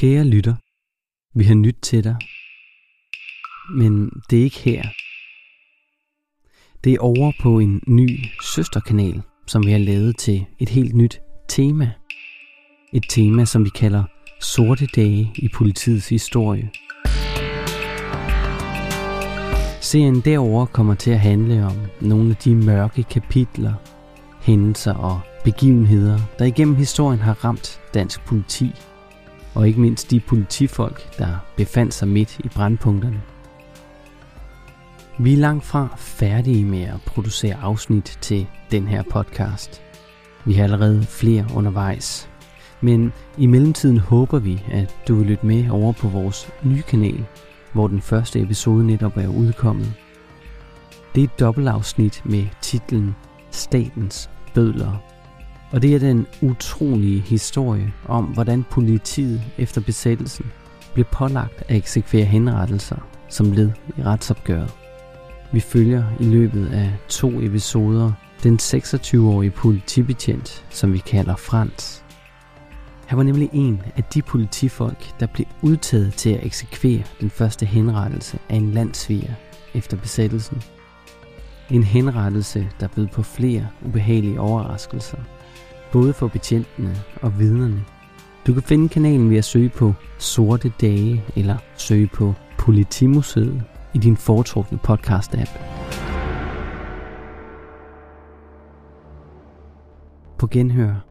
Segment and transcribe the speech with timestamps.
[0.00, 0.54] Kære lytter,
[1.38, 2.16] vi har nyt til dig,
[3.76, 4.82] men det er ikke her.
[6.84, 8.24] Det er over på en ny
[8.54, 11.90] søsterkanal, som vi har lavet til et helt nyt tema.
[12.92, 14.04] Et tema, som vi kalder
[14.40, 16.70] Sorte dage i politiets historie.
[19.80, 23.74] Serien derover kommer til at handle om nogle af de mørke kapitler,
[24.42, 28.70] hændelser og begivenheder, der igennem historien har ramt dansk politi,
[29.54, 33.22] og ikke mindst de politifolk, der befandt sig midt i brandpunkterne.
[35.18, 39.82] Vi er langt fra færdige med at producere afsnit til den her podcast.
[40.44, 42.28] Vi har allerede flere undervejs.
[42.80, 47.24] Men i mellemtiden håber vi, at du vil lytte med over på vores nye kanal,
[47.72, 49.92] hvor den første episode netop er udkommet.
[51.14, 53.16] Det er et dobbeltafsnit med titlen
[53.50, 55.02] Statens Bødler.
[55.70, 60.46] Og det er den utrolige historie om, hvordan politiet efter besættelsen
[60.94, 62.96] blev pålagt at eksekvere henrettelser
[63.28, 64.72] som led i retsopgøret.
[65.52, 72.04] Vi følger i løbet af to episoder den 26-årige politibetjent, som vi kalder Frans.
[73.06, 77.66] Han var nemlig en af de politifolk, der blev udtaget til at eksekvere den første
[77.66, 79.32] henrettelse af en landsviger
[79.74, 80.62] efter besættelsen.
[81.70, 85.18] En henrettelse, der bød på flere ubehagelige overraskelser,
[85.92, 87.84] både for betjentene og vidnerne.
[88.46, 93.62] Du kan finde kanalen ved at søge på Sorte Dage eller søge på Politimuseet
[93.94, 95.50] i din foretrukne podcast-app.
[100.38, 101.09] På genhør